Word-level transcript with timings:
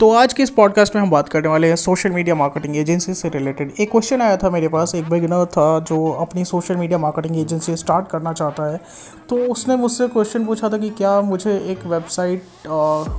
तो 0.00 0.10
आज 0.14 0.32
के 0.32 0.42
इस 0.42 0.50
पॉडकास्ट 0.50 0.94
में 0.94 1.02
हम 1.02 1.10
बात 1.10 1.28
करने 1.28 1.48
वाले 1.48 1.68
हैं 1.68 1.76
सोशल 1.76 2.10
मीडिया 2.10 2.34
मार्केटिंग 2.34 2.76
एजेंसी 2.76 3.14
से 3.14 3.28
रिलेटेड 3.28 3.72
एक 3.80 3.90
क्वेश्चन 3.90 4.22
आया 4.22 4.36
था 4.36 4.50
मेरे 4.50 4.68
पास, 4.68 4.94
एक 4.94 5.08
बिगिनर 5.10 5.44
था 5.46 5.80
जो 5.80 6.10
अपनी 6.12 6.44
social 6.44 6.76
media 6.76 6.98
marketing 6.98 7.36
agency 7.36 7.76
start 7.76 8.08
करना 8.08 8.32
चाहता 8.32 8.70
है। 8.72 8.80
तो 9.28 9.36
उसने 9.52 9.76
मुझसे 9.76 10.08
क्वेश्चन 10.08 10.44
पूछा 10.46 10.68
था 10.68 10.78
कि 10.78 10.90
क्या 10.90 11.20
मुझे 11.20 11.56
एक 11.72 11.84
वेबसाइट 11.86 12.68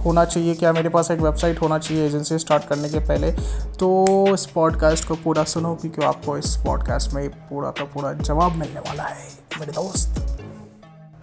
होना 0.05 0.25
चाहिए? 0.25 0.55
क्या 0.55 0.73
मेरे 0.73 0.89
पास 0.89 1.11
एक 1.11 1.19
वेबसाइट 1.19 1.61
होना 1.61 1.77
चाहिए 1.77 2.05
एजेंसी 2.07 2.37
स्टार्ट 2.37 2.67
करने 2.67 2.89
के 2.89 2.99
पहले? 2.99 3.31
तो 3.79 4.33
इस 4.33 4.45
पॉडकास्ट 4.45 5.07
को 5.07 5.15
पूरा 5.15 5.43
सुनो 5.43 5.75
क्योंकि 5.75 6.01
आपको 6.01 6.37
इस 6.37 6.55
पॉडकास्ट 6.57 7.13
में 7.13 7.29
पूरा 7.29 7.69
का 7.69 7.83
पूरा 7.83 8.13
जवाब 8.13 8.51
मिलने 8.51 8.79
वाला 8.79 9.03
है, 9.03 9.27
मेरे 9.59 9.71
दोस्त। 9.71 10.28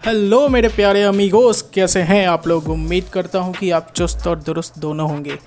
हेलो 0.07 0.49
मेरे 0.49 0.69
प्यारे 0.69 1.03
अमीगोस 1.03 1.61
कैसे 1.75 2.01
हैं 2.09 2.27
आप 2.29 2.47
लोग? 2.49 2.69
उम्मीद 2.71 3.05
करता 3.13 3.39
हूँ 3.39 3.55
कि 3.55 3.71
आप 3.71 3.91
चुस्त 3.97 4.27
और 4.27 4.39
दुरुस्त 4.39 4.79
दोनों 4.79 5.09
होंगे। 5.11 5.39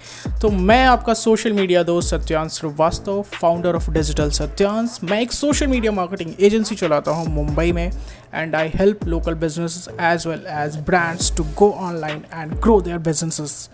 तो 0.41 0.49
मैं 0.49 0.83
आपका 0.85 1.13
सोशल 1.13 1.53
मीडिया 1.53 1.83
दोस्त 1.83 2.09
Satyansh 2.09 2.51
Shrivastava 2.51 3.21
founder 3.33 3.75
of 3.75 3.89
digital 3.91 4.29
Satyansh 4.29 4.97
मैं 5.03 5.21
एक 5.21 5.31
सोशल 5.31 5.67
मीडिया 5.67 5.91
मार्केटिंग 5.91 6.33
एजेंसी 6.39 6.75
चलाता 6.75 7.11
हूँ 7.11 7.25
मुंबई 7.35 7.71
में 7.71 7.91
and 8.33 8.55
I 8.55 8.71
help 8.75 9.05
local 9.05 9.33
business 9.45 9.87
as 10.01 10.27
well 10.27 10.45
as 10.63 10.75
brands 10.87 11.35
to 11.37 11.43
go 11.57 11.71
online 11.79 12.21
and 12.33 12.53
grow 12.61 12.79
their 12.81 12.97
businesses 13.07 13.69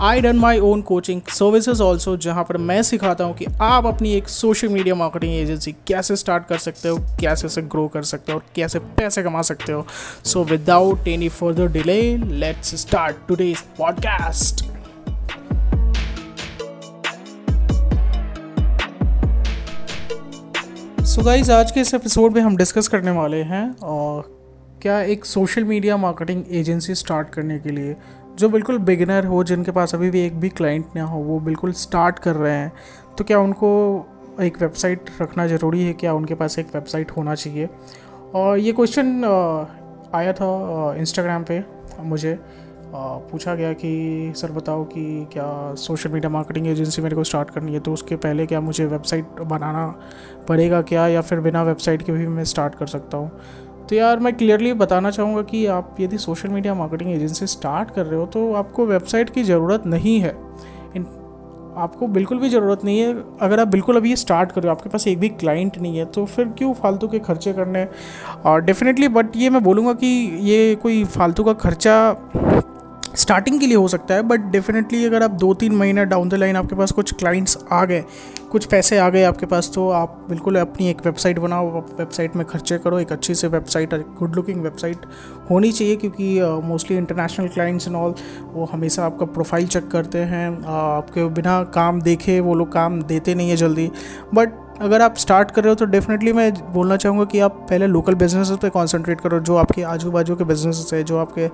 I 0.00 0.20
done 0.20 0.36
my 0.36 0.58
own 0.58 0.82
coaching 0.82 1.20
services 1.28 1.82
also 1.82 2.16
जहाँ 2.16 2.44
पर 2.44 2.56
मैं 2.56 2.82
सिखाता 2.82 3.24
हूँ 3.24 3.34
कि 3.34 3.46
आप 3.60 3.86
अपनी 3.86 4.12
एक 4.12 4.28
सोशल 4.28 4.68
मीडिया 4.68 4.94
मार्केटिंग 4.94 5.34
एजेंसी 5.34 5.72
कैसे 5.72 6.16
स्टार्ट 6.16 6.46
कर 6.46 6.58
सकते 6.58 6.88
हो, 6.88 6.98
कैसे 7.20 7.46
उसे 7.46 7.62
ग्रो 7.62 7.88
कर 7.88 8.02
सकते 8.02 8.32
हो 8.32 8.38
और 8.38 8.44
कैसे 8.56 8.78
पैसे 8.78 9.22
कमा 9.22 9.42
सकते 9.42 9.72
हो। 9.72 9.86
So 10.24 10.44
without 10.44 11.08
any 11.08 11.28
further 11.28 11.68
delay 11.68 12.16
let's 12.16 12.74
start 12.74 13.16
today 13.28 13.54
podcast 13.78 14.64
so 21.04 21.22
guys 21.22 21.52
आज 21.52 21.70
के 21.70 21.80
इस 21.80 21.94
एपिसोड 21.94 22.32
में 22.32 22.42
हम 22.42 22.56
डिस्कस 22.56 22.88
करने 22.88 23.10
वाले 23.10 23.42
हैं 23.42 23.76
और 23.76 24.38
क्या 24.82 25.00
एक 25.00 25.24
social 25.24 25.64
media 25.64 25.96
marketing 25.96 26.44
agency 26.50 26.94
start 26.94 27.28
करने 27.28 27.58
के 27.58 27.70
लिए 27.70 27.96
जो 28.38 28.48
बिल्कुल 28.48 28.78
बिगिनर 28.78 29.24
हो, 29.26 29.42
जिनके 29.44 29.70
पास 29.70 29.94
अभी 29.94 30.10
भी 30.10 30.20
एक 30.20 30.38
भी 30.40 30.48
क्लाइंट 30.48 30.96
ना 30.96 31.04
हो, 31.04 31.18
वो 31.20 31.38
बिल्कुल 31.40 31.72
स्टार्ट 31.74 32.18
कर 32.18 32.36
रहे 32.36 32.52
हैं 32.52 32.72
तो 33.18 33.24
क्या 33.24 33.38
उनको 33.40 33.70
एक 34.40 34.60
वेबसाइट 34.60 35.10
रखना 35.20 35.46
ज़रूरी 35.46 35.82
है? 35.84 35.92
क्या 35.92 36.12
उनके 36.14 36.34
पास 36.34 36.58
एक 36.58 36.74
वेबसाइट 36.74 37.10
होना 37.10 37.34
चाहिए? 37.34 37.68
और 38.34 38.58
ये 38.58 38.72
क्वेश्चन 38.72 39.24
आया 40.14 40.32
था 40.32 40.94
इंस्टाग्राम 40.98 41.44
पे, 41.44 41.62
मुझे 42.00 42.38
पूछा 42.92 43.54
गया 43.54 43.72
कि, 43.72 44.32
सर 44.36 44.52
बताओ 44.52 44.84
कि 44.84 45.26
क्या 45.32 45.74
सोशल 45.76 46.10
मीडिया 46.10 46.30
मार्केटिंग 46.30 46.66
एजेंसी 46.66 47.02
मेरे 47.02 47.16
को 47.16 47.24
स्टार्ट 47.24 47.50
करनी 47.50 47.74
है? 47.74 47.80
तो 47.80 47.92
उसके 47.92 48.16
पहले 48.16 48.46
क्या 48.46 48.60
मुझे 48.60 48.86
वेबसाइट 48.86 49.40
बनाना 49.42 49.86
पड़ेगा 50.48 50.80
क्या? 50.82 51.06
या 51.06 51.20
फिर 51.20 51.40
बिना 51.40 51.62
वेबसाइट 51.62 52.02
के 52.02 52.12
भी 52.12 52.26
मैं 52.28 52.44
स्टार्ट 52.44 52.74
कर 52.74 52.86
सकता 52.86 53.16
हूँ? 53.16 53.30
तो 53.88 53.96
यार 53.96 54.18
मैं 54.18 54.32
क्लियरली 54.36 54.72
बताना 54.74 55.10
चाहूँगा 55.10 55.42
कि 55.42 55.64
आप 55.66 55.96
यदि 56.00 56.18
social 56.18 56.48
media 56.48 56.74
marketing 56.74 57.10
agency 57.12 57.46
start 57.46 57.90
कर 57.90 58.06
रहे 58.06 58.20
हो 58.20 58.26
तो 58.26 58.52
आपको 58.54 58.86
वेबसाइट 58.86 59.30
की 59.30 59.42
ज़रूरत 59.44 59.86
नहीं 59.86 60.18
है। 60.20 60.36
इन 60.96 61.06
आपको 61.76 62.06
बिल्कुल 62.06 62.38
भी 62.38 62.48
ज़रूरत 62.48 62.84
नहीं 62.84 62.98
है। 63.00 63.14
अगर 63.40 63.60
आप 63.60 63.68
बिल्कुल 63.68 63.96
अभी 63.96 64.10
ये 64.10 64.16
स्टार्ट 64.16 64.52
कर 64.52 64.62
रहे 64.62 64.70
हो, 64.70 64.76
आपके 64.76 64.90
पास 64.90 65.06
एक 65.08 65.18
भी 65.18 65.28
क्लाइंट 65.28 65.78
नहीं 65.78 65.98
है 65.98 66.04
तो 66.04 66.24
फिर 66.26 66.48
क्यों 66.48 66.72
फालतू 66.74 67.08
के 67.08 67.18
खर्चे 67.18 67.52
करने 67.52 67.86
और 68.44 68.62
डेफिनेटली 68.62 69.08
बट 69.08 69.36
ये 69.36 69.50
मैं 69.50 69.62
बोलूँगा 69.64 69.92
कि 69.92 70.06
ये 70.42 70.74
कोई 70.74 71.04
फालतू 71.06 71.44
का 71.44 71.52
खर्चा 71.52 72.12
स्टार्टिंग 73.16 73.60
के 73.60 73.66
लिए 73.66 73.76
हो 73.76 73.88
सकता 73.88 74.14
है 74.14 74.22
बट 74.22 74.40
डेफिनेटली 74.50 75.04
अगर 75.04 75.22
आप 75.22 75.30
दो 75.40 75.52
तीन 75.54 75.74
महीना 75.74 76.04
डाउन 76.04 76.28
द 76.28 76.34
लाइन 76.34 76.56
आपके 76.56 76.74
पास 76.74 76.92
कुछ 76.92 77.12
क्लाइंट्स 77.12 77.58
आ 77.72 77.84
गए 77.84 78.04
कुछ 78.50 78.64
पैसे 78.64 78.98
आ 78.98 79.08
गए 79.08 79.22
आपके 79.22 79.46
पास 79.46 79.70
तो 79.74 79.88
आप 79.90 80.26
बिल्कुल 80.28 80.56
अपनी 80.56 80.88
एक 80.90 81.04
वेबसाइट 81.06 81.38
बनाओ 81.38 81.80
वेबसाइट 81.98 82.36
में 82.36 82.44
खर्चे 82.46 82.78
करो 82.78 82.98
एक 82.98 83.12
अच्छी 83.12 83.34
से 83.34 83.48
वेबसाइट 83.48 83.94
गुड 84.18 84.36
लुकिंग 84.36 84.62
वेबसाइट 84.62 85.06
होनी 85.50 85.72
चाहिए 85.72 85.96
क्योंकि 85.96 86.40
mostly 86.64 86.96
international 86.96 87.48
clients 87.48 87.88
and 87.88 87.96
all 87.96 88.14
वो 88.52 88.64
हमेशा 88.72 89.04
आपका 89.06 89.26
प्रोफ़ाइल 89.26 89.66
चेक 89.66 89.88
करते 89.88 90.18
हैं 90.18 90.48
uh, 90.60 90.66
आपके 90.66 91.28
बिना 91.30 91.62
काम 91.74 92.00
देखे 92.00 92.38
वो 92.40 92.54
लोग 92.54 92.72
काम 92.72 93.02
देते 93.02 93.34
नहीं 93.34 93.50
है 93.50 93.56
जल्दी 93.56 93.90
बट 94.34 94.67
अगर 94.80 95.02
आप 95.02 95.14
स्टार्ट 95.16 95.50
कर 95.50 95.62
रहे 95.62 95.68
हो 95.68 95.74
तो 95.74 95.84
डेफिनेटली 95.84 96.32
मैं 96.32 96.52
बोलना 96.72 96.96
चाहूँगा 96.96 97.24
कि 97.24 97.38
आप 97.38 97.52
पहले 97.70 97.86
लोकल 97.86 98.14
बिज़नेस 98.14 98.50
पे 98.62 98.68
कंसंट्रेट 98.70 99.20
करो, 99.20 99.38
जो 99.40 99.56
आपके 99.56 99.82
आजू 99.84 100.10
बाजू 100.10 100.34
के 100.36 100.44
बिज़नेस 100.44 100.90
है, 100.94 101.02
जो 101.04 101.18
आपके 101.18 101.46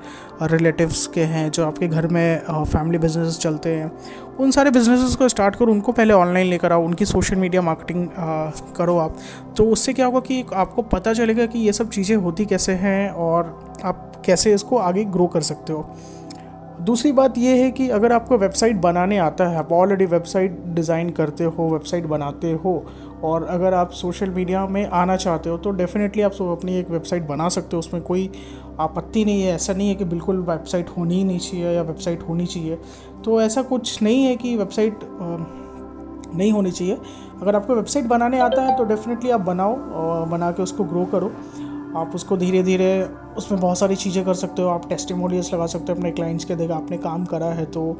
रिलेटिव्स 0.47 1.07
के 1.07 1.21
हैं, 1.23 1.51
जो 1.51 1.65
आपके 1.67 1.89
घर 1.89 2.07
में 2.07 2.41
फैमिली 2.49 2.99
बिज़नेस 2.99 3.39
चलते 3.39 3.75
हैं। 3.75 3.91
उन 4.41 4.51
सारे 4.51 4.71
बिजनेसेस 4.71 5.15
को 5.17 5.29
स्टार्ट 5.29 5.57
करो, 5.57 5.73
उनको 5.73 5.93
पहले 5.93 6.15
ऑनलाइन 6.15 6.47
लेकर 6.47 6.73
आओ, 6.73 6.85
उनकी 6.85 7.05
सोशल 7.05 7.37
मीडिया 7.37 7.63
मार्केटिंग 7.63 8.09
करो 8.77 8.97
आप। 8.99 9.17
तो 9.57 9.65
उससे 9.67 9.93
क्या 9.93 10.07
होगा 10.07 10.21
कि 10.21 10.45
आपको 10.55 10.83
पता 10.83 11.13
चलेगा 11.13 11.47
कि 11.47 11.59
ये 11.59 11.73
सब 11.73 11.91
चीज़ें 11.91 12.17
होती 12.17 12.45
कैसे 12.47 12.73
हैं, 12.75 13.11
और 13.11 13.79
आप 13.85 14.13
कैसे 14.27 14.55
इसको 14.55 14.79
आगे 14.79 15.05
ग्रो 15.07 15.27
कर 15.27 15.41
सकते 15.43 15.73
हो। 15.73 15.87
दूसरी 16.83 17.11
बात 17.13 17.37
यह 17.39 17.63
है 17.63 17.71
कि 17.71 17.89
अगर 17.89 18.13
आपको 18.13 18.37
वेबसाइट 18.39 18.77
बनाने 18.77 19.19
आता 19.19 19.47
है, 19.49 19.57
आप 19.57 19.73
ऑलरेडी 19.73 20.07
वेबसाइट 20.07 20.59
डिज़ाइन 20.67 21.11
करते 21.11 21.45
हो 21.45 21.69
वेबसाइट 21.69 22.07
बनाते 22.07 22.53
हो 22.55 22.75
और 23.25 23.45
अगर 23.45 23.75
आप 23.75 23.91
सोशल 23.93 24.31
मीडिया 24.31 24.67
में 24.67 24.87
आना 24.87 25.17
चाहते 25.17 25.51
हो 25.51 25.57
तो 25.59 25.71
डेफ़िनेटली 25.73 26.23
आप 26.23 26.43
अपनी 26.43 26.77
एक 26.77 26.91
वेबसाइट 26.91 27.27
बना 27.27 27.49
सकते 27.49 27.77
हो। 27.77 27.79
उसमें 27.79 28.03
कोई 28.03 28.31
आपत्ति 28.81 29.25
नहीं 29.25 29.43
है। 29.43 29.55
ऐसा 29.55 29.73
नहीं 29.73 29.89
है 29.89 29.95
कि 29.95 30.05
बिल्कुल 30.05 30.41
वेबसाइट 30.43 30.89
होनी 30.89 31.15
ही 31.15 31.25
नहीं 31.25 31.39
चाहिए 31.39 31.73
या 31.73 31.83
वेबसाइट 31.83 32.23
होनी 32.29 32.47
चाहिए। 32.47 32.79
तो 33.25 33.41
ऐसा 33.43 33.63
कुछ 33.63 34.03
नहीं 34.03 34.25
है 34.25 34.37
कि 34.37 34.57
वेबसाइट 34.57 35.01
नहीं 36.35 36.53
होनी 36.53 36.71
चाहिए। 36.71 36.99
अगर 37.43 37.57
आपको 37.57 37.75
वेबसाइट 37.75 38.05
बनाने 38.05 38.39
आता 38.41 38.63
है 38.63 38.77
तो 38.79 38.85
डेफ़िनेटली 38.85 39.31
आप 39.31 39.41
बनाओ 39.41 39.77
बना 40.27 40.51
के 40.51 40.63
उसको 40.63 40.85
ग्रो 40.85 41.05
करो। 41.05 41.33
आप 41.97 42.13
उसको 42.15 42.37
धीरे 42.37 42.63
धीरे 42.63 42.93
उसमें 43.39 43.61
बहुत 43.61 43.79
सारी 43.79 43.97
चीज़ें 43.97 44.25
कर 44.25 44.35
सकते 44.35 44.63
हो, 44.63 44.69
आप 44.69 44.89
टेस्टिमोनियल्स 44.89 45.53
लगा 45.55 45.67
सकते 45.67 45.93
हो 45.93 45.99
अपने 45.99 46.11
क्लाइंट्स 46.13 46.45
के, 46.45 46.55
देखा 46.57 46.75
आपने 46.77 46.99
काम 46.99 47.25
करा 47.25 47.47
है 47.47 47.65
तो 47.67 47.93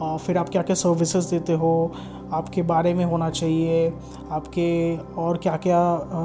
फिर 0.00 0.36
आप 0.38 0.48
क्या 0.48 0.62
क्या 0.62 0.74
सर्विसेज़ 0.76 1.30
देते 1.30 1.52
हो, 1.52 1.92
आपके 2.32 2.62
बारे 2.62 2.92
में 2.94 3.04
होना 3.04 3.28
चाहिए, 3.30 3.92
आपके 4.30 4.96
और 5.18 5.36
क्या 5.36 5.56
क्या 5.56 5.80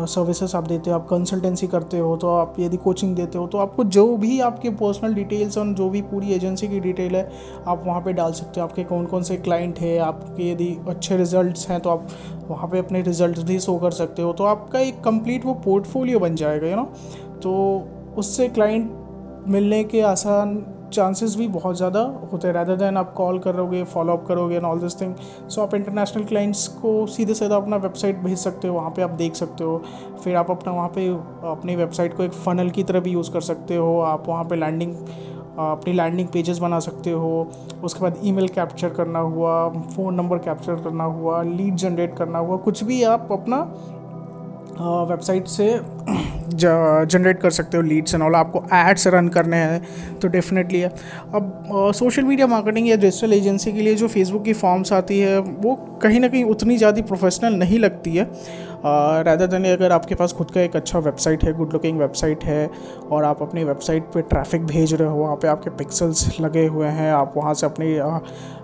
सर्विसेज़ 0.07 0.56
आप 0.57 0.68
देते 0.68 0.90
हो, 0.90 0.96
आप 0.96 1.07
कंसल्टेंसी 1.09 1.68
करते 1.68 2.00
हो 2.00 2.16
तो 2.18 2.29
आप 2.29 2.56
यदि 2.59 2.78
कोचिंग 2.78 3.16
देते 3.16 3.38
हो 3.38 3.47
तो 3.47 3.57
आपको 3.57 3.84
जो 3.85 4.06
भी 4.18 4.40
आपके 4.41 4.69
पर्सनल 4.81 5.13
डिटेल्स 5.13 5.57
और 5.57 5.74
जो 5.74 5.90
भी 5.90 6.01
पूरी 6.03 6.34
एजेंसी 6.34 6.68
की 6.68 6.80
डिटेल 6.80 7.16
है, 7.16 7.30
आप 7.68 7.84
वहाँ 7.85 8.01
पे 8.01 8.13
डाल 8.13 8.31
सकते 8.34 8.59
हो। 8.59 8.68
आपके 8.68 8.84
कौन 8.84 9.06
कौन 9.06 9.24
से 9.24 9.38
क्लाइंट 9.38 9.80
है, 9.80 9.97
आपके 10.00 10.51
यदि 10.51 10.75
अच्छे 10.90 11.18
रिजल्ट्स 11.18 11.68
हैं 11.69 11.80
तो 11.80 11.90
आप 11.90 12.07
वहाँ 12.50 12.69
पे 12.69 12.80
अपने 12.80 13.01
रिज़ल्ट 13.01 13.40
भी 13.40 13.59
शो 13.59 13.78
कर 13.78 13.91
सकते 13.94 14.22
हो 14.22 14.34
तो 14.34 14.44
आपका 14.45 14.80
एक 14.80 15.01
कंप्लीट 15.03 15.45
वो 15.45 15.53
पोर्टफोलियो 15.66 16.19
बन 16.19 16.35
जाएगा 16.35 16.68
यू 16.68 16.75
नो 16.75 16.84
तो 17.44 17.53
उससे 18.18 18.47
क्लाइंट 18.50 18.91
मिलने 19.47 19.84
के 19.84 20.01
आसान 20.03 20.63
चांसेस 20.94 21.35
भी 21.35 21.47
बहुत 21.47 21.75
ज़्यादा 21.78 22.00
होते 22.31 22.47
हैं। 22.47 22.53
रैदर 22.56 22.75
दैन 22.75 22.97
आप 22.97 23.13
कॉल 23.13 23.40
करोगे 23.40 23.84
फॉलोअप 23.85 24.25
करोगे 24.28 24.56
and 24.56 24.66
all 24.66 24.79
this 24.79 25.00
thing 25.01 25.13
so 25.50 25.62
आप 25.62 25.74
इंटरनेशनल 25.75 26.24
क्लाइंट्स 26.24 26.68
को 26.81 27.06
सीधे 27.07 27.34
सीधा 27.34 27.56
अपना 27.56 27.75
वेबसाइट 27.78 28.18
भेज 28.18 28.38
सकते 28.38 28.68
हो, 28.68 28.74
वहाँ 28.75 28.90
पे 28.96 29.01
आप 29.01 29.09
देख 29.12 29.35
सकते 29.35 29.63
हो। 29.63 29.81
फिर 30.24 30.35
आप 30.35 30.51
अपना 30.51 30.74
वहाँ 30.74 30.90
पे 30.96 31.07
अपनी 31.51 31.75
वेबसाइट 31.75 32.18
को 32.18 32.24
एक 32.24 32.34
फ़नल 32.34 32.69
की 32.69 32.84
तरह 32.84 33.00
भी 33.00 33.12
यूज़ 33.12 33.31
कर 33.31 33.41
सकते 33.41 33.75
हो। 33.75 34.00
आप 34.01 34.28
वहाँ 34.28 34.44
पे 34.44 34.56
लैंडिंग 34.56 34.95
अपनी 35.59 35.94
लैंडिंग 35.94 36.28
पेजेस 36.28 36.59
बना 36.59 36.80
सकते 36.80 37.12
हो। 37.12 37.47
उसके 37.84 38.01
बाद 38.01 38.19
ईमेल 38.24 38.47
कैप्चर 38.50 38.90
करना 38.90 39.19
हुआ 39.22 39.68
फ़ोन 39.69 40.16
नंबर 40.16 40.38
कैप्चर 40.40 40.75
करना 40.84 41.03
हुआ 41.03 41.41
लीड 41.44 41.75
जनरेट 41.78 42.16
करना 42.18 42.40
हुआ। 42.40 42.57
कुछ 42.59 42.84
भी 42.84 43.01
आप 43.06 43.28
अपना 43.31 43.62
वेबसाइट 45.06 45.47
से 45.47 45.69
जनरेट 46.46 47.40
कर 47.42 47.52
सकते 47.52 47.78
हो 47.78 47.84
लीड्स 47.84 48.14
एंड 48.16 48.24
ऑल 48.24 48.36
आपको 48.36 48.64
एड्स 48.74 49.08
रन 49.08 49.28
करने 49.30 49.58
हैं 49.58 50.20
तो 50.20 50.28
डेफिनेटली 50.30 50.80
है। 50.80 50.90
अब 51.36 51.92
सोशल 51.96 52.24
मीडिया 52.24 52.48
मार्केटिंग 52.48 52.90
या 52.90 52.96
डिजिटल 52.98 53.34
एजेंसी 53.34 53.72
के 53.74 53.81
लिए 53.81 53.96
जो 53.96 54.08
फेसबुक 54.08 54.44
की 54.44 54.54
फॉर्म्स 54.56 54.94
आती 54.94 55.19
है, 55.19 55.40
वो 55.40 55.75
कहीं 56.04 56.19
ना 56.19 56.28
कहीं 56.28 56.44
उतनी 56.45 56.78
ज़्यादा 56.78 57.01
प्रोफेशनल 57.04 57.54
नहीं 57.56 57.80
लगती 57.80 58.16
है। 58.16 58.30
रैदर 58.86 59.48
देन 59.48 59.66
अगर 59.66 59.92
आपके 59.92 60.16
पास 60.16 60.34
खुद 60.34 60.51
का 60.51 60.62
एक 60.62 60.75
अच्छा 60.75 61.00
वेबसाइट 61.01 61.44
है 61.44 61.54
गुड 61.57 61.74
लुकिंग 61.74 62.00
वेबसाइट 62.00 62.44
है, 62.44 62.69
और 63.12 63.24
आप 63.24 63.42
अपनी 63.42 63.63
वेबसाइट 63.63 64.04
पे 64.13 64.22
ट्रैफ़िक 64.24 64.66
भेज 64.66 64.94
रहे 64.94 65.07
हो, 65.07 65.16
वहाँ 65.16 65.36
पे 65.36 65.48
आपके 65.48 65.69
पिक्सल्स 65.78 66.39
लगे 66.42 66.66
हुए 66.68 66.88
हैं, 66.89 67.12
आप 67.13 67.34
वहाँ 67.38 67.54
से 67.54 67.66
अपनी 67.66 67.96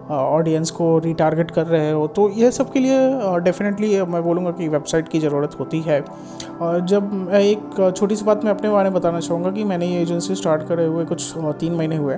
ऑडियंस 0.09 0.71
को 0.71 0.97
रिटारगेट 0.99 1.51
कर 1.51 1.67
रहे 1.67 1.91
हो 1.91 2.05
तो 2.07 2.29
ये 2.31 2.51
सब 2.51 2.71
के 2.71 2.79
लिए 2.79 3.39
डेफिनेटली 3.41 4.01
मैं 4.03 4.23
बोलूँगा 4.23 4.51
कि 4.51 4.67
वेबसाइट 4.67 5.09
की 5.09 5.19
ज़रूरत 5.19 5.55
होती 5.59 5.81
है। 5.81 6.03
और 6.61 6.79
जब 6.85 7.29
एक 7.33 7.93
छोटी 7.97 8.15
सी 8.15 8.25
बात 8.25 8.45
मैं 8.45 8.51
अपने 8.51 8.69
बारे 8.69 8.89
में 8.89 8.99
बताना 8.99 9.19
चाहूँगा 9.19 9.51
कि 9.51 9.63
मैंने 9.63 9.87
ये 9.87 10.01
एजेंसी 10.01 10.35
स्टार्ट 10.35 10.67
करे 10.67 10.85
हुए 10.85 11.05
कुछ 11.05 11.33
तीन 11.37 11.73
महीने 11.73 11.95
हुए। 11.95 12.15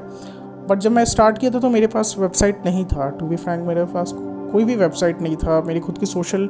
बट 0.70 0.80
जब 0.80 0.92
मैं 0.92 1.06
स्टार्ट 1.06 1.38
किया 1.38 1.52
था 1.52 1.60
तो 1.60 1.70
मेरे 1.70 1.88
पास 1.88 2.16
वेबसाइट 2.20 2.66
नहीं 2.66 2.86
था 2.86 3.10
टू 3.10 3.26
बी 3.26 3.36
फ्रैंक 3.36 3.68
मेरे 3.68 3.84
पास 3.86 4.14
कोई 4.52 4.64
भी 4.64 4.76
वेबसाइट 4.76 5.22
नहीं 5.22 5.36
था, 5.38 5.62
मेरी 5.62 5.80
खुद 5.80 5.98
की 5.98 6.06
सोशल 6.06 6.50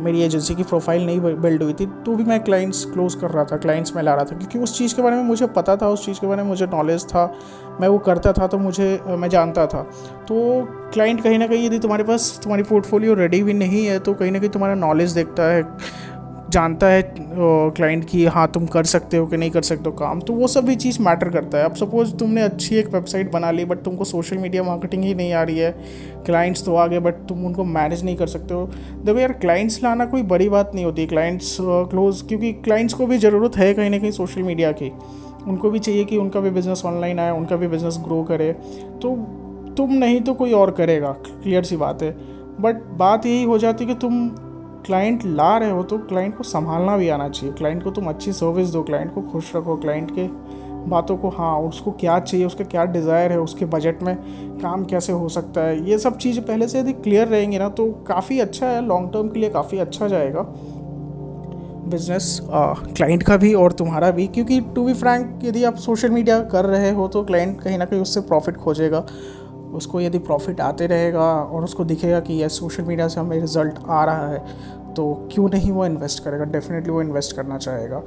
मेरी 0.00 0.22
एजेंसी 0.22 0.54
की 0.54 0.62
प्रोफ़ाइल 0.62 1.04
नहीं 1.06 1.20
बिल्ड 1.20 1.62
हुई 1.62 1.72
थी 1.72 1.86
तो 2.04 2.14
भी 2.16 2.24
मैं 2.24 2.42
क्लाइंट्स 2.44 2.84
क्लोज 2.92 3.14
कर 3.14 3.30
रहा 3.30 3.44
था 3.44 3.56
क्लाइंट्स 3.56 3.94
मैं 3.96 4.02
ला 4.02 4.14
रहा 4.14 4.24
था, 4.24 4.36
क्योंकि 4.36 4.58
उस 4.58 4.76
चीज़ 4.78 4.94
के 4.96 5.02
बारे 5.02 5.16
में 5.16 5.22
मुझे 5.24 5.46
पता 5.48 5.76
था, 5.76 5.88
उस 5.88 6.04
चीज़ 6.06 6.20
के 6.20 6.26
बारे 6.26 6.42
में 6.42 6.48
मुझे 6.48 6.66
नॉलेज 6.66 7.04
था, 7.04 7.24
मैं 7.80 7.88
वो 7.88 7.98
करता 8.00 8.32
था 8.32 8.46
तो 8.46 8.58
मुझे 8.58 9.00
मैं 9.08 9.28
जानता 9.28 9.66
था। 9.66 9.82
तो 10.28 10.36
क्लाइंट 10.92 11.22
कहीं 11.22 11.38
ना 11.38 11.46
कहीं 11.46 11.66
यदि 11.66 11.78
तुम्हारे 11.78 12.04
पास, 12.04 12.40
तुम्हारी 12.42 12.62
पोर्टफोलियो 12.62 13.14
रेडी 13.14 13.42
भी 13.42 13.52
नहीं 13.54 13.84
है 13.86 13.98
तो 13.98 14.14
कहीं 14.14 14.32
ना 14.32 14.38
कहीं 14.38 14.50
तुम्हारा 14.50 14.74
नॉलेज 14.76 15.12
देखता 15.12 15.42
है 15.44 15.62
जानता 16.50 16.86
है 16.86 17.02
क्लाइंट 17.16 18.04
की 18.04 18.24
हाँ 18.26 18.46
तुम 18.48 18.66
कर 18.66 18.84
सकते 18.84 19.16
हो 19.16 19.26
कि 19.26 19.36
नहीं 19.36 19.50
कर 19.50 19.62
सकते 19.62 19.84
हो 19.86 19.92
काम 19.96 20.20
तो 20.20 20.32
वो 20.32 20.46
सब 20.48 20.64
भी 20.64 20.74
चीज़ 20.76 21.00
मैटर 21.02 21.28
करता 21.28 21.58
है। 21.58 21.64
अब 21.64 21.74
सपोज़ 21.74 22.14
तुमने 22.16 22.42
अच्छी 22.42 22.76
एक 22.76 22.88
वेबसाइट 22.94 23.30
बना 23.32 23.50
ली 23.50 23.64
बट 23.64 23.82
तुमको 23.82 24.04
सोशल 24.04 24.38
मीडिया 24.38 24.62
मार्केटिंग 24.62 25.04
ही 25.04 25.14
नहीं 25.14 25.32
आ 25.32 25.42
रही 25.42 25.58
है 25.58 25.70
क्लाइंट्स 26.26 26.64
तो 26.64 26.74
आ 26.74 26.86
गए 26.86 26.98
बट 27.00 27.14
तुम 27.28 27.44
उनको 27.46 27.64
मैनेज 27.66 28.04
नहीं 28.04 28.16
कर 28.16 28.26
सकते 28.26 28.54
हो। 28.54 28.66
देखो 29.04 29.18
यार 29.18 29.32
क्लाइंट्स 29.34 29.82
लाना 29.82 30.06
कोई 30.06 30.22
बड़ी 30.24 30.48
बात 30.48 30.74
नहीं 30.74 30.84
होती। 30.84 31.06
क्लाइंट्स 31.06 31.56
क्लोज 31.60 32.22
क्योंकि 32.22 32.52
क्लाइंट्स 32.54 32.94
को 32.94 33.06
भी 33.06 33.18
ज़रूरत 33.18 33.56
है 33.56 33.72
कहीं 33.74 33.90
ना 33.90 33.98
कहीं 33.98 34.10
सोशल 34.10 34.42
मीडिया 34.42 34.72
की। 34.72 34.92
उनको 35.48 35.70
भी 35.70 35.78
चाहिए 35.78 36.04
कि 36.04 36.16
उनका 36.16 36.40
भी 36.40 36.50
बिज़नेस 36.50 36.82
ऑनलाइन 36.86 37.18
आए, 37.18 37.30
उनका 37.30 37.56
भी 37.56 37.68
बिज़नेस 37.68 37.98
ग्रो 38.00 38.22
करे। 38.24 38.52
तो 39.02 39.16
तुम 39.76 39.92
नहीं 39.94 40.20
तो 40.20 40.34
कोई 40.34 40.52
और 40.52 40.70
करेगा 40.70 41.10
क्लियर 41.22 41.64
सी 41.64 41.76
बात 41.76 42.02
है। 42.02 42.10
बट 42.60 42.82
बात 42.98 43.26
यही 43.26 43.42
हो 43.44 43.58
जाती 43.58 43.84
है 43.84 43.94
कि 43.94 44.00
तुम 44.00 44.28
क्लाइंट 44.86 45.24
ला 45.26 45.56
रहे 45.58 45.70
हो 45.70 45.82
तो 45.82 45.98
क्लाइंट 46.00 46.36
को 46.36 46.44
संभालना 46.44 46.96
भी 46.96 47.08
आना 47.08 47.28
चाहिए। 47.28 47.54
क्लाइंट 47.54 47.82
को 47.82 47.90
तुम 47.90 48.08
अच्छी 48.08 48.32
सर्विस 48.32 48.70
दो 48.70 48.82
क्लाइंट 48.82 49.14
को 49.14 49.22
खुश 49.22 49.54
रखो 49.56 49.76
क्लाइंट 49.76 50.10
के 50.10 50.26
बातों 50.90 51.16
को 51.16 51.28
हाँ 51.28 51.56
उसको 51.60 51.90
क्या 51.92 52.18
चाहिए, 52.20 52.46
उसका 52.46 52.64
क्या 52.64 52.84
डिज़ायर 52.86 53.32
है, 53.32 53.38
उसके 53.40 53.64
बजट 53.66 54.02
में 54.02 54.16
काम 54.60 54.84
कैसे 54.84 55.12
हो 55.12 55.28
सकता 55.28 55.60
है, 55.60 55.88
ये 55.90 55.98
सब 55.98 56.16
चीज़ 56.18 56.40
पहले 56.40 56.68
से 56.68 56.78
यदि 56.80 56.92
क्लियर 56.94 57.28
रहेंगी 57.28 57.58
ना 57.58 57.68
तो 57.70 57.90
काफ़ी 58.08 58.38
अच्छा 58.40 58.66
है 58.66 58.84
लॉन्ग 58.86 59.12
टर्म 59.12 59.28
के 59.28 59.40
लिए 59.40 59.50
काफ़ी 59.50 59.78
अच्छा 59.78 60.08
जाएगा। 60.08 60.42
बिज़नेस 61.86 62.40
क्लाइंट 62.44 63.22
का 63.22 63.36
भी 63.36 63.52
और 63.54 63.72
तुम्हारा 63.72 64.10
भी, 64.10 64.26
क्योंकि 64.26 64.60
टू 64.74 64.84
बी 64.84 64.94
फ्रैंक 64.94 65.40
यदि 65.44 65.64
आप 65.64 65.76
सोशल 65.78 66.10
मीडिया 66.10 66.40
कर 66.46 66.64
रहे 66.66 66.90
हो 66.90 67.06
तो 67.08 67.22
क्लाइंट 67.24 67.60
कहीं 67.60 67.78
ना 67.78 67.84
कहीं 67.84 68.00
उससे 68.00 68.20
प्रॉफिट 68.22 68.56
खोजेगा। 68.56 69.04
उसको 69.74 70.00
यदि 70.00 70.18
प्रॉफिट 70.18 70.60
आते 70.60 70.86
रहेगा 70.86 71.32
और 71.34 71.64
उसको 71.64 71.84
दिखेगा 71.84 72.20
कि 72.20 72.42
यस 72.42 72.58
सोशल 72.58 72.82
मीडिया 72.82 73.08
से 73.08 73.20
हमें 73.20 73.38
रिज़ल्ट 73.40 73.78
आ 73.88 74.04
रहा 74.04 74.28
है 74.28 74.38
तो 74.94 75.12
क्यों 75.32 75.48
नहीं 75.48 75.70
वो 75.72 75.84
इन्वेस्ट 75.86 76.24
करेगा? 76.24 76.44
डेफिनेटली 76.44 76.92
वो 76.92 77.00
इन्वेस्ट 77.02 77.36
करना 77.36 77.58
चाहेगा। 77.58 78.02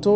तो 0.00 0.12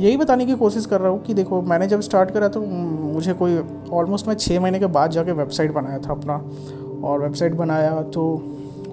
यही 0.00 0.16
बताने 0.16 0.46
की 0.46 0.54
कोशिश 0.54 0.86
कर 0.86 1.00
रहा 1.00 1.10
हूँ 1.10 1.22
कि 1.22 1.34
देखो, 1.34 1.60
मैंने 1.62 1.86
जब 1.86 2.00
स्टार्ट 2.00 2.30
करा 2.30 2.48
तो 2.48 2.60
मुझे 2.60 3.32
कोई 3.32 3.58
ऑलमोस्ट 3.92 4.28
मैं 4.28 4.34
छः 4.34 4.60
महीने 4.60 4.78
के 4.78 4.86
बाद 4.88 5.10
जाके 5.10 5.32
वेबसाइट 5.32 5.72
बनाया 5.72 5.98
था 5.98 6.10
अपना। 6.10 6.34
और 7.04 7.20
वेबसाइट 7.22 7.54
बनाया 7.54 8.00
तो 8.02 8.22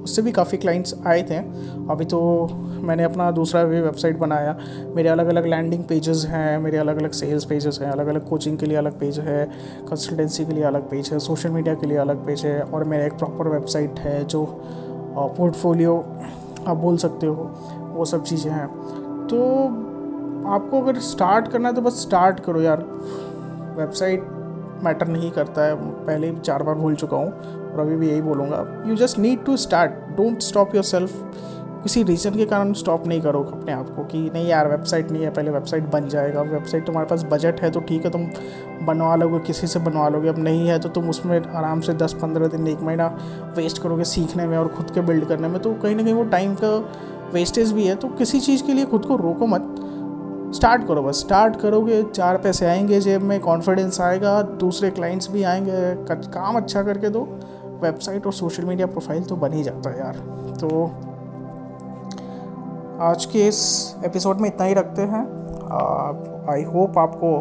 उससे 0.08 0.22
भी 0.22 0.32
काफ़ी 0.32 0.58
क्लाइंट्स 0.58 0.94
आए 1.08 1.24
थे। 1.24 1.38
अभी 1.92 2.06
तो 2.06 2.20
मैंने 2.82 3.04
अपना 3.04 3.30
दूसरा 3.32 3.64
भी 3.64 3.82
वेबसाइट 3.82 4.18
बनाया। 4.18 4.56
मेरे 4.96 5.10
अलग 5.10 5.28
अलग 5.28 5.46
लैंडिंग 5.46 5.84
पेजेस 5.84 6.26
हैं, 6.30 6.58
मेरे 6.60 6.78
अलग 6.78 6.98
अलग 6.98 7.12
सेल्स 7.14 7.46
पेजेस 7.46 7.80
हैं 7.82 7.92
अलग 7.92 8.08
अलग 8.08 8.28
कोचिंग 8.30 8.58
के 8.58 8.66
लिए 8.66 8.78
अलग 8.78 9.00
पेज 9.00 9.20
है 9.20 9.44
कंसल्टेंसी 9.90 10.46
के 10.46 10.54
लिए 10.54 10.64
अलग 10.64 10.90
पेज 10.90 11.10
है 11.14 11.20
सोशल 11.20 11.50
मीडिया 11.50 11.76
के 11.76 11.88
लिए 11.88 11.98
अलग 11.98 12.26
पेज 12.26 12.46
है 12.46 12.62
और 12.62 12.84
मेरा 12.84 13.06
एक 13.06 13.14
प्रॉपर 13.14 13.48
वेबसाइट 13.50 14.00
है 14.00 14.24
जो 14.26 14.46
पोर्टफोलियो 15.18 15.98
आप 16.68 16.78
बोल 16.78 16.98
सकते 16.98 17.28
हो, 17.28 17.52
वो 17.94 18.06
सब 18.06 18.24
चीज़ें 18.24 18.52
हैं। 18.52 18.68
तो 19.28 19.44
आपको 20.48 20.82
अगर 20.82 21.00
स्टार्ट 21.02 21.48
करना 21.48 21.70
है 21.70 21.76
तो 21.76 21.82
बस 21.82 22.02
स्टार्ट 22.02 22.40
करो 22.40 22.62
यार। 22.62 22.84
वेबसाइट 23.78 24.24
मैटर 24.84 25.08
नहीं 25.08 25.32
करता 25.32 25.66
है। 25.66 25.76
पहले 26.06 26.32
चार 26.36 26.64
बार 26.64 26.76
भूल 26.76 26.96
चुका 26.96 27.18
हूँ। 27.18 27.57
अभी 27.80 27.96
भी 27.96 28.10
यही 28.10 28.22
बोलूँगा। 28.22 28.66
You 28.88 28.96
just 28.96 29.20
need 29.20 29.46
to 29.46 29.58
start 29.58 29.92
don't 30.18 30.42
stop 30.42 30.76
your 30.76 30.84
self 30.84 31.24
किसी 31.84 32.02
रीज़न 32.04 32.36
के 32.36 32.46
कारण 32.46 32.72
स्टॉप 32.74 33.06
नहीं 33.08 33.22
करो 33.22 33.42
अपने 33.44 33.74
आप 33.74 33.90
को 33.96 34.04
कि 34.04 34.20
नहीं 34.34 34.48
यार 34.48 34.68
वेबसाइट 34.68 35.12
नहीं 35.12 35.24
है, 35.24 35.30
पहले 35.30 35.52
वेबसाइट 35.52 35.84
बन 35.84 36.08
जाएगा। 36.08 36.42
वेबसाइट 36.42 36.86
तुम्हारे 36.86 37.08
पास 37.08 37.26
बजट 37.32 37.62
है 37.62 37.70
तो 37.72 37.80
ठीक 37.80 38.06
है, 38.06 38.12
तुम 38.12 38.26
बनवा 38.86 39.16
लोगे, 39.16 39.40
किसी 39.40 39.68
से 39.68 39.80
बनवा 39.80 40.08
लोगे। 40.10 40.30
अब 40.30 40.40
नहीं 40.40 40.68
है 40.68 40.80
तो 40.80 40.90
तुम 40.90 41.10
उसमें 41.10 41.40
आराम 41.40 41.82
से 41.82 41.94
दस 41.94 42.14
पंद्रह 42.14 42.48
दिन, 42.48 42.68
एक 42.68 42.82
महीना 42.82 43.08
वेस्ट 43.58 43.82
करोगे 43.82 44.04
सीखने 44.04 44.48
में 44.48 44.58
और 44.58 44.68
खुद 44.68 44.92
के 44.92 45.02
बिल्ड 45.02 45.26
करने 45.26 45.48
में। 45.48 45.60
तो 45.62 45.74
कहीं 45.74 45.96
ना 45.96 46.04
कहीं 46.04 46.14
वो 46.14 46.24
टाइम 46.26 46.56
का 46.56 46.78
वेस्टेज 47.34 47.72
भी 47.74 47.88
है। 47.88 47.96
तो 47.96 48.08
किसी 48.10 48.40
चीज़ 48.40 48.64
के 48.64 48.74
लिए 48.74 48.86
खुद 48.86 49.06
को 49.06 49.16
रोको 49.16 49.48
मत। 49.48 49.76
स्टार्ट 50.56 50.88
करो 50.88 51.02
बस। 51.04 51.20
स्टार्ट 51.20 51.56
करोगे, 51.56 52.04
चार 52.06 52.38
पैसे 52.38 52.66
आएँगे 52.66 53.00
जेब 53.00 53.22
में 53.22 53.40
कॉन्फिडेंस 53.40 54.00
आएगा, 54.02 54.42
दूसरे 54.42 54.90
क्लाइंट्स 54.90 55.32
भी 55.32 55.44
आएँगे। 55.44 55.96
काम 56.32 56.58
अच्छा 56.58 56.84
करके 56.84 57.10
दो। 57.10 57.28
वेबसाइट 57.84 58.26
और 58.26 58.34
सोशल 58.34 58.66
मीडिया 58.66 58.88
प्रोफ़ाइल 58.88 59.24
तो 59.24 59.36
बन 59.36 59.54
ही 59.54 59.64
जाता 59.64 59.90
है 59.90 60.00
यार। 60.00 60.16
तो 60.62 60.86
आज 63.04 63.26
के 63.26 63.48
इस 63.48 63.60
एपिसोड 64.06 64.38
में 64.38 64.50
इतना 64.50 64.66
ही 64.66 64.74
रखते 64.74 65.02
हैं। 65.04 65.22
आई 66.50 66.64
होप 66.64 66.98
आपको 66.98 67.40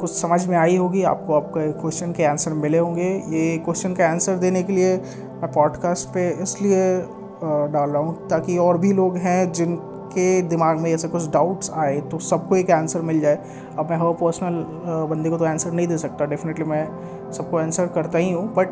कुछ 0.00 0.10
समझ 0.10 0.46
में 0.46 0.56
आई 0.56 0.76
होगी, 0.76 1.02
आपको 1.02 1.34
आपके 1.34 1.70
क्वेश्चन 1.72 2.12
के 2.12 2.24
आंसर 2.24 2.52
मिले 2.52 2.78
होंगे। 2.78 3.08
ये 3.28 3.56
क्वेश्चन 3.58 3.94
का 3.94 4.08
आंसर 4.08 4.36
देने 4.36 4.62
के 4.62 4.72
लिए 4.72 4.96
मैं 4.96 5.50
पॉडकास्ट 5.52 6.08
पे 6.08 6.28
इसलिए 6.42 6.98
डाल 7.42 7.90
रहा 7.90 8.02
हूँ 8.02 8.28
ताकि 8.28 8.56
और 8.58 8.78
भी 8.78 8.92
लोग 8.92 9.16
हैं 9.16 9.52
जिनके 9.52 10.42
दिमाग 10.42 10.78
में 10.78 10.90
ऐसे 10.92 11.08
कुछ 11.08 11.28
डाउट्स 11.30 11.70
आए 11.72 12.00
तो 12.00 12.18
सबको 12.20 12.56
एक 12.56 12.70
आंसर 12.70 13.00
मिल 13.00 13.20
जाए। 13.20 13.38
अब 13.78 13.90
मैं 13.90 13.96
हर 13.96 14.12
पर्सनल 14.20 14.64
बंदे 15.10 15.30
को 15.30 15.38
तो 15.38 15.44
आंसर 15.44 15.72
नहीं 15.72 15.86
दे 15.88 15.98
सकता। 15.98 16.24
डेफिनेटली 16.24 16.64
मैं 16.64 16.86
सबको 17.32 17.56
आंसर 17.56 17.86
करता 17.86 18.18
ही 18.18 18.32
हूँ। 18.32 18.46
बट 18.54 18.68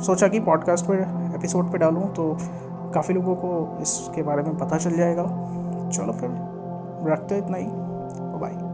सोचा 0.00 0.28
कि 0.28 0.40
पॉडकास्ट 0.40 0.84
पर 0.84 1.32
एपिसोड 1.34 1.72
पे 1.72 1.78
डालूँ 1.78 2.12
तो 2.12 2.36
काफ़ी 2.94 3.14
लोगों 3.14 3.34
को 3.34 3.78
इसके 3.82 4.22
बारे 4.22 4.42
में 4.42 4.58
पता 4.58 4.78
चल 4.78 4.96
जाएगा। 4.96 5.22
चलो 5.92 6.12
फिर, 6.12 6.30
रखते 7.12 7.38
इतना 7.38 7.56
ही। 7.56 7.66
बाय 8.40 8.72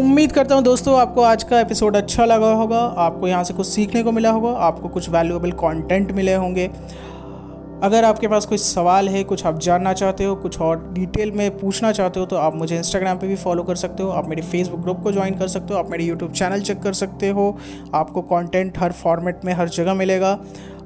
उम्मीद 0.00 0.32
करता 0.32 0.54
हूँ 0.54 0.62
दोस्तों, 0.62 1.00
आपको 1.00 1.20
आज 1.20 1.42
का 1.42 1.60
एपिसोड 1.60 1.96
अच्छा 1.96 2.24
लगा 2.24 2.52
होगा। 2.52 2.78
आपको 2.78 3.28
यहाँ 3.28 3.44
से 3.44 3.54
कुछ 3.54 3.66
सीखने 3.66 4.02
को 4.02 4.12
मिला 4.12 4.30
होगा। 4.30 4.58
आपको 4.58 4.88
कुछ 4.88 5.10
वैल्यूएबल 5.10 5.52
कंटेंट 5.52 6.12
मिले 6.12 6.34
होंगे। 6.34 6.70
अगर 7.82 8.04
आपके 8.04 8.28
पास 8.28 8.44
कोई 8.46 8.58
सवाल 8.58 9.08
है, 9.08 9.24
कुछ 9.24 9.44
आप 9.46 9.58
जानना 9.58 9.92
चाहते 9.92 10.24
हो, 10.24 10.34
कुछ 10.36 10.60
और 10.60 10.92
डिटेल 10.92 11.30
में 11.32 11.58
पूछना 11.58 11.92
चाहते 11.92 12.20
हो 12.20 12.26
तो 12.26 12.36
आप 12.36 12.54
मुझे 12.54 12.76
इंस्टाग्राम 12.76 13.18
पे 13.18 13.26
भी 13.26 13.36
फॉलो 13.36 13.62
कर 13.62 13.76
सकते 13.76 14.02
हो। 14.02 14.10
आप 14.10 14.28
मेरे 14.28 14.42
फेसबुक 14.42 14.80
ग्रुप 14.80 15.00
को 15.02 15.12
ज्वाइन 15.12 15.38
कर 15.38 15.48
सकते 15.48 15.74
हो। 15.74 15.80
आप 15.80 15.90
मेरे 15.90 16.04
यूट्यूब 16.04 16.32
चैनल 16.32 16.60
चेक 16.60 16.82
कर 16.82 16.92
सकते 16.92 17.28
हो। 17.28 17.58
आपको 17.94 18.22
कंटेंट 18.22 18.78
हर 18.78 18.92
फॉर्मेट 18.92 19.44
में, 19.44 19.52
हर 19.52 19.68
जगह 19.68 19.94
मिलेगा। 19.94 20.38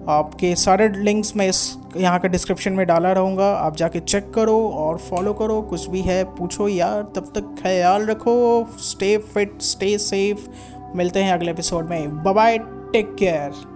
आपके 0.08 0.54
सारे 0.56 0.88
लिंक्स 0.88 1.36
मैं 1.36 1.48
इस 1.48 1.78
यहाँ 1.96 2.18
का 2.18 2.28
डिस्क्रिप्शन 2.28 2.72
में 2.72 2.86
डाला 2.86 3.12
रहूँगा। 3.12 3.52
आप 3.52 3.76
जाके 3.76 4.00
चेक 4.00 4.32
करो 4.34 4.58
और 4.68 4.98
फॉलो 4.98 5.34
करो। 5.34 5.62
कुछ 5.62 5.88
भी 5.90 6.00
है, 6.00 6.22
पूछो 6.36 6.68
यार। 6.68 7.02
तब 7.16 7.32
तक 7.34 7.54
ख्याल 7.62 8.06
रखो। 8.06 8.66
स्टे 8.80 9.16
फिट 9.18 9.62
स्टे 9.62 9.96
सेफ़ 9.98 10.48
मिलते 10.96 11.22
हैं 11.22 11.32
अगले 11.32 11.50
एपिसोड 11.50 11.90
में। 11.90 12.22
Bye 12.24 12.58
take 12.92 13.14
care 13.18 13.75